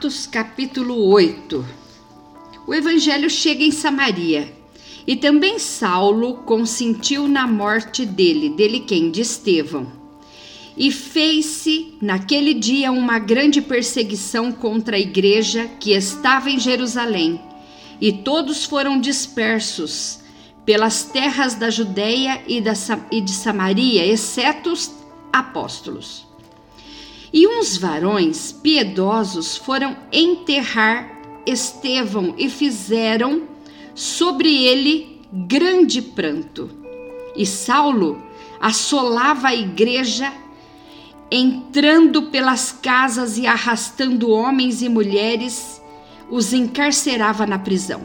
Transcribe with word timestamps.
Atos 0.00 0.26
capítulo 0.26 1.10
8. 1.10 1.62
O 2.66 2.72
evangelho 2.72 3.28
chega 3.28 3.62
em 3.62 3.70
Samaria. 3.70 4.50
E 5.06 5.14
também 5.14 5.58
Saulo 5.58 6.36
consentiu 6.36 7.28
na 7.28 7.46
morte 7.46 8.06
dele, 8.06 8.48
dele 8.48 8.80
quem? 8.80 9.10
De 9.10 9.20
Estevão. 9.20 9.92
E 10.74 10.90
fez-se 10.90 11.98
naquele 12.00 12.54
dia 12.54 12.90
uma 12.90 13.18
grande 13.18 13.60
perseguição 13.60 14.50
contra 14.50 14.96
a 14.96 14.98
igreja 14.98 15.68
que 15.78 15.92
estava 15.92 16.48
em 16.48 16.58
Jerusalém, 16.58 17.38
e 18.00 18.10
todos 18.10 18.64
foram 18.64 18.98
dispersos 18.98 20.20
pelas 20.64 21.02
terras 21.02 21.54
da 21.54 21.68
Judéia 21.68 22.42
e, 22.48 22.62
de 23.20 23.32
Samaria, 23.32 24.06
exceto 24.06 24.72
os 24.72 24.90
apóstolos. 25.30 26.29
E 27.32 27.46
uns 27.46 27.76
varões 27.76 28.50
piedosos 28.50 29.56
foram 29.56 29.96
enterrar 30.12 31.18
Estevão 31.46 32.34
e 32.36 32.48
fizeram 32.48 33.44
sobre 33.94 34.64
ele 34.64 35.20
grande 35.32 36.02
pranto. 36.02 36.70
E 37.36 37.46
Saulo 37.46 38.20
assolava 38.60 39.48
a 39.48 39.54
igreja, 39.54 40.32
entrando 41.30 42.24
pelas 42.24 42.72
casas 42.72 43.38
e 43.38 43.46
arrastando 43.46 44.30
homens 44.30 44.82
e 44.82 44.88
mulheres, 44.88 45.80
os 46.28 46.52
encarcerava 46.52 47.46
na 47.46 47.58
prisão. 47.58 48.04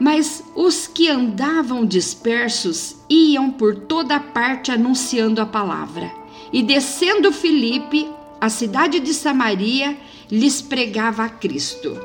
Mas 0.00 0.42
os 0.54 0.86
que 0.86 1.08
andavam 1.08 1.86
dispersos 1.86 2.96
iam 3.08 3.50
por 3.50 3.76
toda 3.76 4.18
parte 4.20 4.70
anunciando 4.70 5.40
a 5.40 5.46
palavra. 5.46 6.25
E 6.52 6.62
descendo 6.62 7.32
Filipe, 7.32 8.08
a 8.40 8.48
cidade 8.48 9.00
de 9.00 9.12
Samaria, 9.12 9.96
lhes 10.30 10.60
pregava 10.62 11.24
a 11.24 11.28
Cristo. 11.28 11.98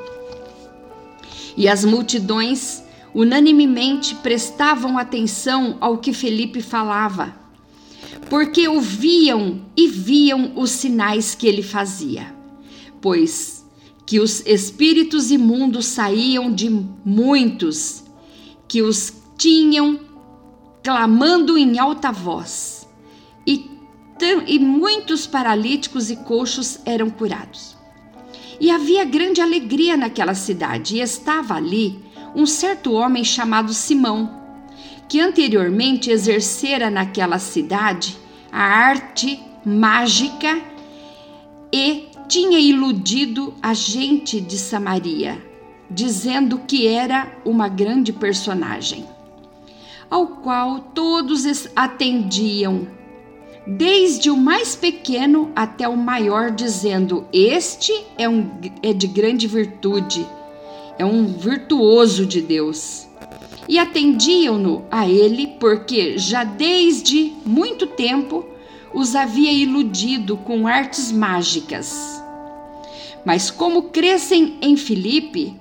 E 1.55 1.67
as 1.67 1.83
multidões 1.83 2.83
unanimemente 3.13 4.15
prestavam 4.15 4.97
atenção 4.97 5.77
ao 5.81 5.97
que 5.97 6.13
Felipe 6.13 6.61
falava, 6.61 7.35
porque 8.29 8.67
ouviam 8.67 9.61
e 9.75 9.87
viam 9.87 10.53
os 10.55 10.71
sinais 10.71 11.35
que 11.35 11.47
ele 11.47 11.61
fazia. 11.61 12.33
Pois 13.01 13.65
que 14.05 14.19
os 14.19 14.45
espíritos 14.45 15.31
imundos 15.31 15.85
saíam 15.85 16.51
de 16.51 16.69
muitos, 17.05 18.03
que 18.67 18.81
os 18.81 19.13
tinham 19.37 19.99
clamando 20.83 21.57
em 21.57 21.79
alta 21.79 22.11
voz, 22.11 22.87
e 23.45 23.70
e 24.45 24.59
muitos 24.59 25.25
paralíticos 25.25 26.09
e 26.09 26.15
coxos 26.15 26.79
eram 26.85 27.09
curados. 27.09 27.77
E 28.59 28.69
havia 28.69 29.03
grande 29.03 29.41
alegria 29.41 29.97
naquela 29.97 30.35
cidade, 30.35 30.97
e 30.97 31.01
estava 31.01 31.55
ali 31.55 31.99
um 32.35 32.45
certo 32.45 32.93
homem 32.93 33.23
chamado 33.23 33.73
Simão, 33.73 34.41
que 35.09 35.19
anteriormente 35.19 36.09
exercera 36.09 36.89
naquela 36.89 37.39
cidade 37.39 38.17
a 38.51 38.61
arte 38.61 39.41
mágica 39.65 40.61
e 41.73 42.09
tinha 42.27 42.59
iludido 42.59 43.53
a 43.61 43.73
gente 43.73 44.39
de 44.39 44.57
Samaria, 44.57 45.43
dizendo 45.89 46.59
que 46.59 46.87
era 46.87 47.29
uma 47.43 47.67
grande 47.67 48.13
personagem, 48.13 49.05
ao 50.09 50.27
qual 50.27 50.79
todos 50.79 51.67
atendiam 51.75 52.87
desde 53.65 54.29
o 54.29 54.37
mais 54.37 54.75
pequeno 54.75 55.51
até 55.55 55.87
o 55.87 55.95
maior, 55.95 56.51
dizendo: 56.51 57.25
Este 57.31 57.93
é, 58.17 58.27
um, 58.27 58.49
é 58.81 58.93
de 58.93 59.07
grande 59.07 59.47
virtude, 59.47 60.25
é 60.97 61.05
um 61.05 61.27
virtuoso 61.27 62.25
de 62.25 62.41
Deus. 62.41 63.07
E 63.67 63.77
atendiam-no 63.77 64.83
a 64.89 65.07
ele, 65.07 65.47
porque 65.59 66.17
já 66.17 66.43
desde 66.43 67.33
muito 67.45 67.87
tempo 67.87 68.45
os 68.93 69.15
havia 69.15 69.51
iludido 69.51 70.35
com 70.37 70.67
artes 70.67 71.11
mágicas. 71.11 72.21
Mas 73.23 73.51
como 73.51 73.83
crescem 73.83 74.57
em 74.61 74.75
Filipe, 74.75 75.55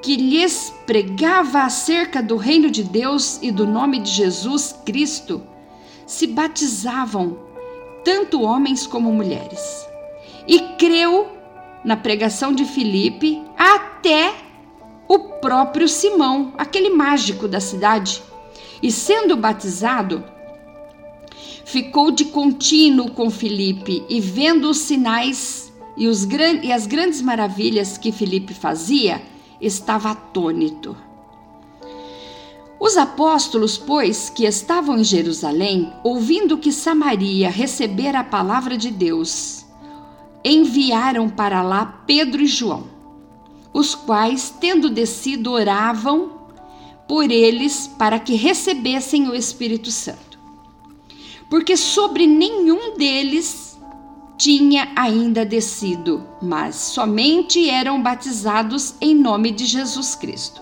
que 0.00 0.16
lhes 0.16 0.72
pregava 0.86 1.62
acerca 1.62 2.22
do 2.22 2.36
reino 2.36 2.70
de 2.70 2.84
Deus 2.84 3.40
e 3.42 3.50
do 3.50 3.66
nome 3.66 3.98
de 3.98 4.10
Jesus 4.10 4.74
Cristo, 4.84 5.42
se 6.06 6.26
batizavam, 6.26 7.36
tanto 8.04 8.42
homens 8.42 8.86
como 8.86 9.12
mulheres. 9.12 9.86
E 10.46 10.60
creu 10.78 11.26
na 11.84 11.96
pregação 11.96 12.52
de 12.52 12.64
Filipe 12.64 13.42
até 13.58 14.34
o 15.08 15.18
próprio 15.40 15.88
Simão, 15.88 16.54
aquele 16.56 16.90
mágico 16.90 17.48
da 17.48 17.60
cidade. 17.60 18.22
E 18.82 18.92
sendo 18.92 19.36
batizado, 19.36 20.24
ficou 21.64 22.10
de 22.10 22.26
contínuo 22.26 23.10
com 23.10 23.30
Filipe 23.30 24.04
e 24.08 24.20
vendo 24.20 24.70
os 24.70 24.78
sinais 24.78 25.72
e, 25.96 26.06
os, 26.06 26.26
e 26.62 26.72
as 26.72 26.86
grandes 26.86 27.20
maravilhas 27.20 27.98
que 27.98 28.12
Filipe 28.12 28.54
fazia, 28.54 29.22
estava 29.60 30.10
atônito. 30.10 30.96
Os 32.78 32.96
apóstolos, 32.96 33.78
pois, 33.78 34.28
que 34.28 34.44
estavam 34.44 34.98
em 34.98 35.04
Jerusalém, 35.04 35.92
ouvindo 36.04 36.58
que 36.58 36.70
Samaria 36.70 37.48
recebera 37.48 38.20
a 38.20 38.24
palavra 38.24 38.76
de 38.76 38.90
Deus, 38.90 39.64
enviaram 40.44 41.28
para 41.28 41.62
lá 41.62 42.04
Pedro 42.06 42.42
e 42.42 42.46
João, 42.46 42.84
os 43.72 43.94
quais, 43.94 44.54
tendo 44.60 44.90
descido, 44.90 45.52
oravam 45.52 46.32
por 47.08 47.30
eles 47.30 47.86
para 47.98 48.18
que 48.18 48.34
recebessem 48.34 49.28
o 49.28 49.34
Espírito 49.34 49.90
Santo. 49.90 50.38
Porque 51.48 51.76
sobre 51.76 52.26
nenhum 52.26 52.96
deles 52.96 53.78
tinha 54.36 54.92
ainda 54.94 55.46
descido, 55.46 56.26
mas 56.42 56.74
somente 56.74 57.70
eram 57.70 58.02
batizados 58.02 58.94
em 59.00 59.14
nome 59.14 59.50
de 59.50 59.64
Jesus 59.64 60.14
Cristo. 60.14 60.60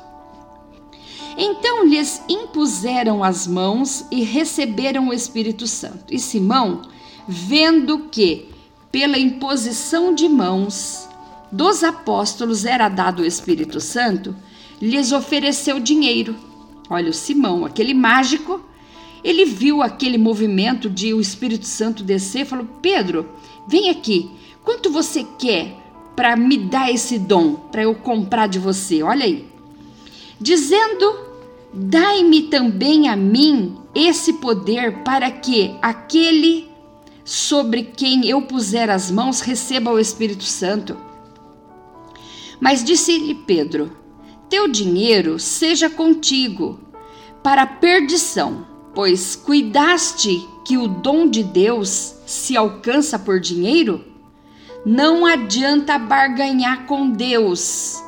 Então 1.37 1.85
lhes 1.85 2.23
impuseram 2.29 3.25
as 3.25 3.47
mãos 3.47 4.07
e 4.11 4.23
receberam 4.23 5.09
o 5.09 5.13
Espírito 5.13 5.67
Santo. 5.67 6.13
E 6.15 6.19
Simão, 6.19 6.83
vendo 7.27 8.09
que 8.11 8.49
pela 8.93 9.19
imposição 9.19 10.15
de 10.15 10.29
mãos 10.29 11.09
dos 11.51 11.83
apóstolos 11.83 12.65
era 12.65 12.89
dado 12.89 13.23
o 13.23 13.27
Espírito 13.27 13.81
Santo, 13.81 14.35
lhes 14.81 15.13
ofereceu 15.13 15.81
dinheiro. 15.81 16.37
Olha, 16.89 17.11
o 17.11 17.15
Simão, 17.15 17.65
aquele 17.65 17.95
mágico, 17.95 18.61
ele 19.23 19.45
viu 19.45 19.83
aquele 19.83 20.19
movimento 20.19 20.89
de 20.89 21.13
o 21.15 21.21
Espírito 21.21 21.67
Santo 21.67 22.05
descer 22.05 22.43
e 22.43 22.45
falou: 22.45 22.67
Pedro, 22.81 23.29
vem 23.67 23.91
aqui, 23.91 24.31
quanto 24.63 24.91
você 24.91 25.25
quer 25.39 25.77
para 26.15 26.37
me 26.37 26.57
dar 26.57 26.93
esse 26.93 27.19
dom, 27.19 27.55
para 27.55 27.83
eu 27.83 27.95
comprar 27.95 28.47
de 28.47 28.59
você? 28.61 29.03
Olha 29.03 29.25
aí 29.25 29.54
dizendo: 30.45 31.21
Dai-me 31.73 32.43
também 32.43 33.09
a 33.09 33.17
mim 33.17 33.79
esse 33.95 34.35
poder 34.35 35.03
para 35.03 35.31
que 35.31 35.75
aquele 35.81 36.69
sobre 37.25 37.85
quem 37.85 38.29
eu 38.29 38.43
puser 38.43 38.91
as 38.91 39.11
mãos 39.11 39.41
receba 39.41 39.91
o 39.91 39.99
Espírito 39.99 40.45
Santo. 40.45 40.99
Mas 42.61 42.85
disse-lhe 42.85 43.35
Pedro: 43.35 43.91
Teu 44.51 44.69
dinheiro 44.69 45.39
seja 45.39 45.89
contigo 45.89 46.79
para 47.43 47.67
perdição, 47.67 48.67
pois 48.95 49.35
cuidaste 49.35 50.47
que 50.63 50.77
o 50.77 50.87
dom 50.87 51.27
de 51.27 51.43
Deus 51.43 52.17
se 52.27 52.55
alcança 52.55 53.19
por 53.19 53.41
dinheiro? 53.41 54.05
Não 54.85 55.25
adianta 55.25 55.99
barganhar 55.99 56.85
com 56.85 57.09
Deus. 57.09 58.05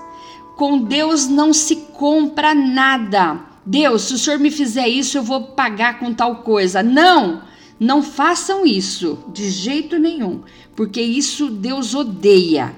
Com 0.57 0.79
Deus 0.79 1.29
não 1.29 1.53
se 1.53 1.77
compra 1.77 2.55
nada. 2.55 3.39
Deus, 3.65 4.03
se 4.03 4.15
o 4.15 4.19
senhor 4.19 4.39
me 4.39 4.51
fizer 4.51 4.89
isso, 4.89 5.19
eu 5.19 5.23
vou 5.23 5.43
pagar 5.49 5.99
com 5.99 6.15
tal 6.15 6.37
coisa. 6.37 6.83
Não! 6.83 7.43
Não 7.79 8.03
façam 8.03 8.65
isso 8.65 9.19
de 9.35 9.51
jeito 9.51 9.99
nenhum, 9.99 10.41
porque 10.75 11.01
isso 11.01 11.51
Deus 11.51 11.95
odeia. 11.95 12.75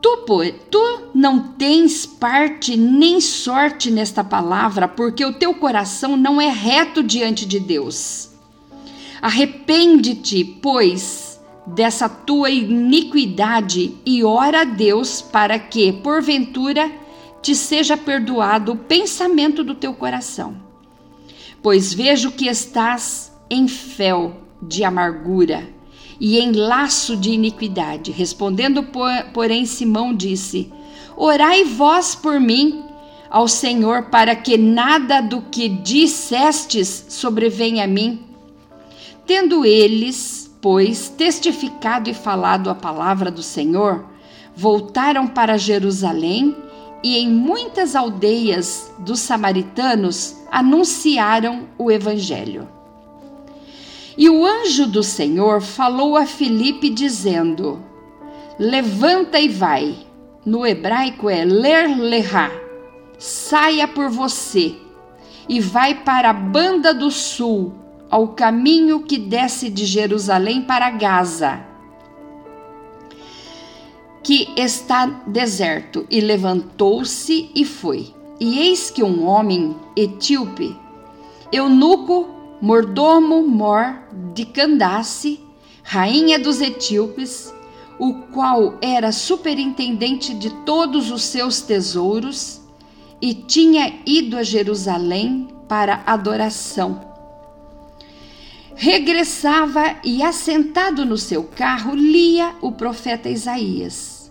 Tu, 0.00 0.24
tu 0.70 1.00
não 1.12 1.40
tens 1.40 2.06
parte 2.06 2.76
nem 2.76 3.20
sorte 3.20 3.90
nesta 3.90 4.24
palavra, 4.24 4.88
porque 4.88 5.24
o 5.24 5.34
teu 5.34 5.52
coração 5.52 6.16
não 6.16 6.40
é 6.40 6.48
reto 6.48 7.02
diante 7.02 7.44
de 7.44 7.60
Deus. 7.60 8.30
Arrepende-te, 9.20 10.44
pois, 10.44 11.25
dessa 11.66 12.08
tua 12.08 12.50
iniquidade 12.50 13.96
e 14.04 14.22
ora 14.22 14.60
a 14.60 14.64
Deus 14.64 15.20
para 15.20 15.58
que, 15.58 15.92
porventura, 15.92 16.90
te 17.42 17.54
seja 17.54 17.96
perdoado 17.96 18.72
o 18.72 18.76
pensamento 18.76 19.64
do 19.64 19.74
teu 19.74 19.92
coração. 19.94 20.56
Pois 21.62 21.92
vejo 21.92 22.30
que 22.30 22.46
estás 22.46 23.32
em 23.50 23.66
fel 23.66 24.36
de 24.62 24.84
amargura 24.84 25.68
e 26.20 26.38
em 26.38 26.52
laço 26.52 27.16
de 27.16 27.30
iniquidade. 27.30 28.10
Respondendo, 28.10 28.86
porém, 29.32 29.66
Simão 29.66 30.14
disse: 30.14 30.72
Orai 31.16 31.64
vós 31.64 32.14
por 32.14 32.40
mim 32.40 32.84
ao 33.30 33.48
Senhor, 33.48 34.04
para 34.04 34.34
que 34.34 34.56
nada 34.56 35.20
do 35.20 35.42
que 35.42 35.68
dissestes 35.68 37.06
sobrevenha 37.08 37.84
a 37.84 37.86
mim. 37.86 38.20
Tendo 39.26 39.64
eles, 39.64 40.45
pois, 40.60 41.08
testificado 41.08 42.10
e 42.10 42.14
falado 42.14 42.70
a 42.70 42.74
palavra 42.74 43.30
do 43.30 43.42
Senhor, 43.42 44.04
voltaram 44.54 45.26
para 45.26 45.58
Jerusalém 45.58 46.56
e 47.02 47.18
em 47.18 47.28
muitas 47.28 47.94
aldeias 47.94 48.92
dos 48.98 49.20
samaritanos 49.20 50.36
anunciaram 50.50 51.68
o 51.78 51.90
evangelho. 51.90 52.68
E 54.16 54.30
o 54.30 54.46
anjo 54.46 54.86
do 54.86 55.02
Senhor 55.02 55.60
falou 55.60 56.16
a 56.16 56.24
Filipe 56.24 56.88
dizendo: 56.88 57.78
Levanta 58.58 59.38
e 59.38 59.48
vai. 59.48 59.94
No 60.44 60.66
hebraico 60.66 61.28
é 61.28 61.44
ler 61.44 61.98
lehá. 61.98 62.50
Saia 63.18 63.86
por 63.86 64.08
você 64.08 64.74
e 65.48 65.60
vai 65.60 65.94
para 65.94 66.30
a 66.30 66.32
banda 66.32 66.92
do 66.92 67.10
sul, 67.10 67.72
ao 68.10 68.28
caminho 68.28 69.00
que 69.00 69.18
desce 69.18 69.68
de 69.68 69.84
Jerusalém 69.84 70.62
para 70.62 70.90
Gaza, 70.90 71.60
que 74.22 74.48
está 74.56 75.06
deserto. 75.26 76.06
E 76.10 76.20
levantou-se 76.20 77.50
e 77.54 77.64
foi. 77.64 78.14
E 78.38 78.58
eis 78.58 78.90
que 78.90 79.02
um 79.02 79.26
homem 79.26 79.76
etíope, 79.96 80.76
eunuco 81.50 82.28
mordomo 82.60 83.46
Mor 83.46 83.96
de 84.34 84.44
Candace, 84.44 85.40
rainha 85.82 86.38
dos 86.38 86.60
etíopes, 86.60 87.54
o 87.98 88.14
qual 88.32 88.74
era 88.82 89.12
superintendente 89.12 90.34
de 90.34 90.50
todos 90.64 91.10
os 91.10 91.22
seus 91.22 91.62
tesouros 91.62 92.60
e 93.20 93.32
tinha 93.32 94.00
ido 94.04 94.36
a 94.36 94.42
Jerusalém 94.42 95.48
para 95.68 96.02
adoração. 96.06 97.15
Regressava 98.78 99.96
e, 100.04 100.22
assentado 100.22 101.06
no 101.06 101.16
seu 101.16 101.44
carro, 101.44 101.94
lia 101.94 102.54
o 102.60 102.72
profeta 102.72 103.30
Isaías. 103.30 104.30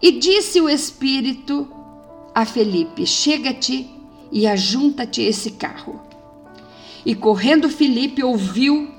E 0.00 0.12
disse 0.12 0.62
o 0.62 0.68
Espírito 0.68 1.68
a 2.34 2.46
Felipe: 2.46 3.06
Chega-te 3.06 3.86
e 4.32 4.46
ajunta-te 4.46 5.20
esse 5.20 5.50
carro. 5.52 6.00
E 7.04 7.14
correndo 7.14 7.68
Filipe 7.68 8.22
ouviu 8.22 8.90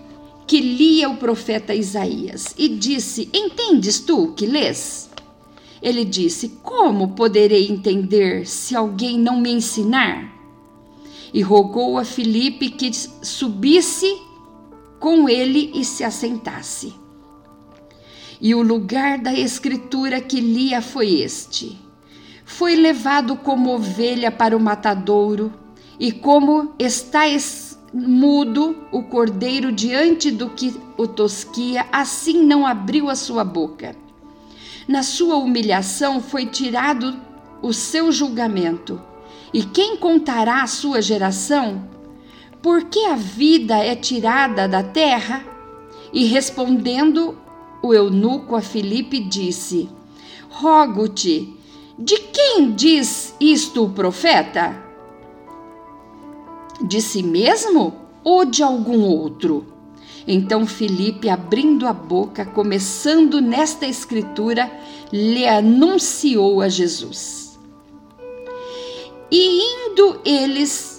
que 0.46 0.60
lia 0.60 1.10
o 1.10 1.18
profeta 1.18 1.74
Isaías 1.74 2.54
e 2.56 2.70
disse: 2.70 3.30
Entendes 3.34 4.00
tu 4.00 4.26
o 4.26 4.34
que 4.34 4.46
lês? 4.46 5.10
Ele 5.82 6.06
disse: 6.06 6.50
Como 6.62 7.16
poderei 7.16 7.68
entender 7.68 8.46
se 8.46 8.76
alguém 8.76 9.18
não 9.18 9.42
me 9.42 9.52
ensinar? 9.52 10.36
E 11.34 11.42
rogou 11.42 11.98
a 11.98 12.06
Filipe 12.06 12.70
que 12.70 12.92
subisse 12.94 14.27
com 15.00 15.30
ele 15.30 15.72
e 15.74 15.84
se 15.84 16.04
assentasse. 16.04 16.94
E 18.40 18.54
o 18.54 18.62
lugar 18.62 19.18
da 19.18 19.34
escritura 19.34 20.22
que 20.22 20.40
lia 20.40 20.82
foi 20.82 21.22
este: 21.22 21.80
Foi 22.46 22.76
levado 22.76 23.36
como 23.36 23.74
ovelha 23.74 24.32
para 24.32 24.56
o 24.56 24.60
matadouro, 24.60 25.54
e 26.00 26.12
como 26.12 26.74
está 26.78 27.26
mudo 27.94 28.76
o 28.92 29.04
cordeiro 29.04 29.72
diante 29.72 30.30
do 30.30 30.50
que 30.50 30.76
o 30.98 31.08
tosquia, 31.08 31.88
assim 31.92 32.44
não 32.44 32.66
abriu 32.66 33.10
a 33.10 33.16
sua 33.16 33.44
boca. 33.44 33.96
Na 34.88 35.04
sua 35.04 35.36
humilhação 35.36 36.22
foi 36.22 36.46
tirado 36.46 37.20
o 37.62 37.74
seu 37.74 38.12
julgamento. 38.12 39.02
E 39.54 39.64
quem 39.64 39.98
contará 39.98 40.62
a 40.62 40.68
sua 40.68 41.02
geração? 41.02 41.97
Por 42.62 42.86
que 42.86 43.06
a 43.06 43.16
vida 43.16 43.78
é 43.78 43.96
tirada 43.96 44.68
da 44.68 44.84
terra? 44.84 45.46
E 46.12 46.26
respondendo, 46.26 47.38
o 47.82 47.94
eunuco 47.94 48.56
a 48.56 48.62
Filipe 48.62 49.20
disse: 49.20 49.90
Rogo-te, 50.50 51.54
de 51.98 52.18
quem 52.18 52.72
diz 52.72 53.36
isto 53.40 53.86
o 53.86 53.90
profeta? 53.90 54.84
De 56.82 57.02
si 57.02 57.24
mesmo 57.24 57.94
ou 58.24 58.46
de 58.46 58.62
algum 58.62 59.02
outro? 59.02 59.66
Então 60.28 60.68
Filipe, 60.68 61.30
abrindo 61.30 61.88
a 61.88 61.94
boca, 61.94 62.46
começando 62.46 63.40
nesta 63.40 63.88
escritura, 63.88 64.70
lhe 65.12 65.48
anunciou 65.48 66.62
a 66.62 66.68
Jesus. 66.68 67.58
E 69.32 69.62
indo 69.90 70.20
eles, 70.26 70.97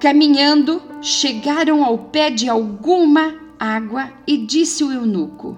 caminhando, 0.00 0.82
chegaram 1.02 1.84
ao 1.84 1.98
pé 1.98 2.30
de 2.30 2.48
alguma 2.48 3.38
água 3.58 4.10
e 4.26 4.38
disse 4.38 4.82
o 4.82 4.90
eunuco: 4.90 5.56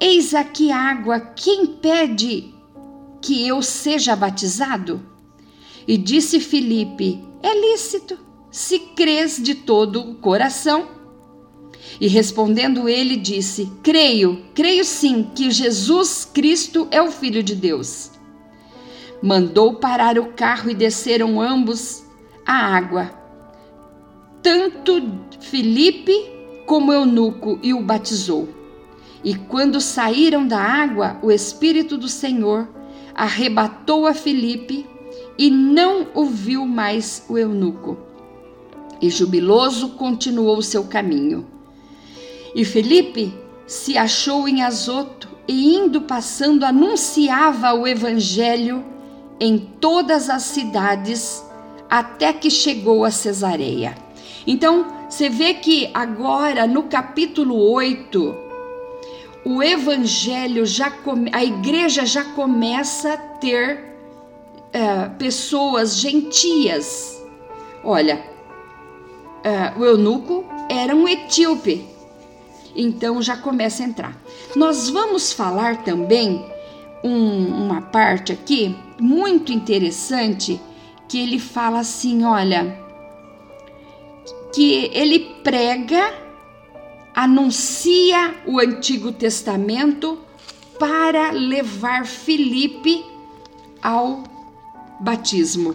Eis 0.00 0.34
aqui 0.34 0.72
água, 0.72 1.20
quem 1.20 1.66
pede 1.66 2.54
que 3.20 3.46
eu 3.46 3.62
seja 3.62 4.16
batizado? 4.16 5.04
E 5.86 5.98
disse 5.98 6.40
Filipe: 6.40 7.22
É 7.42 7.54
lícito 7.54 8.18
se 8.50 8.78
crês 8.78 9.36
de 9.40 9.54
todo 9.54 10.00
o 10.00 10.14
coração. 10.14 10.88
E 12.00 12.08
respondendo 12.08 12.88
ele, 12.88 13.14
disse: 13.14 13.70
Creio, 13.82 14.42
creio 14.54 14.84
sim 14.86 15.30
que 15.34 15.50
Jesus 15.50 16.24
Cristo 16.24 16.88
é 16.90 17.02
o 17.02 17.12
Filho 17.12 17.42
de 17.42 17.54
Deus. 17.54 18.12
Mandou 19.22 19.74
parar 19.74 20.18
o 20.18 20.32
carro 20.32 20.70
e 20.70 20.74
desceram 20.74 21.38
ambos 21.38 22.02
a 22.46 22.54
água. 22.54 23.19
Tanto 24.42 25.02
Filipe 25.40 26.14
como 26.66 26.92
Eunuco 26.92 27.58
e 27.62 27.74
o 27.74 27.82
batizou. 27.82 28.48
E 29.22 29.34
quando 29.34 29.80
saíram 29.80 30.46
da 30.46 30.58
água, 30.58 31.18
o 31.22 31.30
Espírito 31.30 31.98
do 31.98 32.08
Senhor 32.08 32.68
arrebatou 33.14 34.06
a 34.06 34.14
Filipe 34.14 34.86
e 35.38 35.50
não 35.50 36.06
ouviu 36.14 36.64
mais 36.64 37.24
o 37.28 37.36
eunuco 37.36 38.10
e 39.00 39.08
jubiloso 39.08 39.90
continuou 39.90 40.60
seu 40.62 40.84
caminho. 40.84 41.46
E 42.54 42.64
Felipe 42.64 43.32
se 43.66 43.96
achou 43.96 44.48
em 44.48 44.62
Azoto 44.62 45.28
e, 45.48 45.74
indo 45.74 46.02
passando, 46.02 46.64
anunciava 46.64 47.72
o 47.72 47.86
evangelho 47.86 48.84
em 49.38 49.58
todas 49.80 50.28
as 50.28 50.42
cidades 50.42 51.42
até 51.88 52.32
que 52.32 52.50
chegou 52.50 53.04
a 53.04 53.10
Cesareia. 53.10 53.94
Então, 54.46 54.86
você 55.08 55.28
vê 55.28 55.54
que 55.54 55.90
agora 55.92 56.66
no 56.66 56.84
capítulo 56.84 57.70
8, 57.72 58.34
o 59.44 59.62
evangelho 59.62 60.66
já 60.66 60.90
come, 60.90 61.30
a 61.32 61.44
igreja 61.44 62.04
já 62.04 62.24
começa 62.24 63.14
a 63.14 63.16
ter 63.16 63.90
é, 64.72 65.08
pessoas 65.18 65.98
gentias. 65.98 67.20
Olha, 67.82 68.22
uh, 69.44 69.80
o 69.80 69.84
eunuco 69.84 70.44
era 70.68 70.94
um 70.94 71.08
etíope. 71.08 71.88
Então 72.76 73.20
já 73.20 73.36
começa 73.36 73.82
a 73.82 73.86
entrar. 73.86 74.16
Nós 74.54 74.88
vamos 74.88 75.32
falar 75.32 75.82
também 75.82 76.44
um, 77.02 77.64
uma 77.64 77.82
parte 77.82 78.32
aqui 78.32 78.76
muito 79.00 79.52
interessante 79.52 80.60
que 81.08 81.18
ele 81.18 81.38
fala 81.38 81.80
assim, 81.80 82.24
olha, 82.24 82.78
que 84.60 84.90
ele 84.92 85.20
prega, 85.42 86.12
anuncia 87.14 88.34
o 88.44 88.60
Antigo 88.60 89.10
Testamento 89.10 90.18
para 90.78 91.30
levar 91.30 92.04
Filipe 92.04 93.02
ao 93.82 94.22
batismo. 95.00 95.74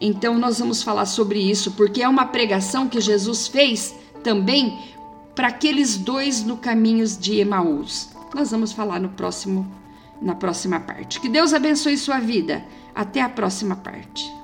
Então 0.00 0.38
nós 0.38 0.60
vamos 0.60 0.82
falar 0.82 1.04
sobre 1.04 1.40
isso 1.40 1.72
porque 1.72 2.02
é 2.02 2.08
uma 2.08 2.24
pregação 2.24 2.88
que 2.88 3.02
Jesus 3.02 3.48
fez 3.48 3.94
também 4.24 4.78
para 5.34 5.48
aqueles 5.48 5.98
dois 5.98 6.42
no 6.42 6.56
caminho 6.56 7.06
de 7.06 7.38
Emaús. 7.38 8.08
Nós 8.34 8.50
vamos 8.50 8.72
falar 8.72 8.98
no 8.98 9.10
próximo 9.10 9.70
na 10.22 10.34
próxima 10.34 10.80
parte. 10.80 11.20
Que 11.20 11.28
Deus 11.28 11.52
abençoe 11.52 11.98
sua 11.98 12.18
vida. 12.18 12.64
Até 12.94 13.20
a 13.20 13.28
próxima 13.28 13.76
parte. 13.76 14.39